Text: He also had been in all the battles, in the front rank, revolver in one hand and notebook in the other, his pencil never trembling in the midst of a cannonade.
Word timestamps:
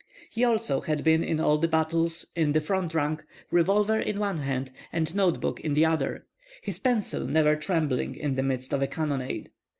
He 0.31 0.43
also 0.43 0.81
had 0.81 1.03
been 1.03 1.21
in 1.23 1.39
all 1.39 1.59
the 1.59 1.67
battles, 1.67 2.25
in 2.35 2.53
the 2.53 2.59
front 2.59 2.95
rank, 2.95 3.23
revolver 3.51 3.99
in 3.99 4.17
one 4.17 4.39
hand 4.39 4.71
and 4.91 5.13
notebook 5.13 5.59
in 5.59 5.75
the 5.75 5.85
other, 5.85 6.25
his 6.63 6.79
pencil 6.79 7.27
never 7.27 7.55
trembling 7.55 8.15
in 8.15 8.33
the 8.33 8.41
midst 8.41 8.73
of 8.73 8.81
a 8.81 8.87
cannonade. 8.87 9.51